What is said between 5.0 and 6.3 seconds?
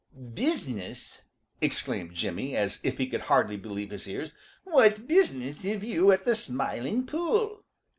business have you at